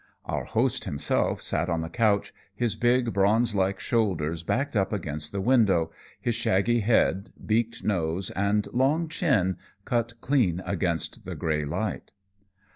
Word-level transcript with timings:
Our 0.25 0.45
host 0.45 0.85
himself 0.85 1.43
sat 1.43 1.69
on 1.69 1.81
the 1.81 1.87
couch, 1.89 2.33
his 2.55 2.73
big, 2.73 3.13
bronze 3.13 3.53
like 3.53 3.79
shoulders 3.79 4.41
backed 4.41 4.75
up 4.75 4.91
against 4.91 5.31
the 5.31 5.41
window, 5.41 5.91
his 6.19 6.33
shaggy 6.33 6.79
head, 6.79 7.31
beaked 7.45 7.83
nose, 7.83 8.31
and 8.31 8.65
long 8.73 9.09
chin 9.09 9.57
cut 9.85 10.19
clean 10.19 10.59
against 10.65 11.23
the 11.23 11.35
gray 11.35 11.65
light. 11.65 12.13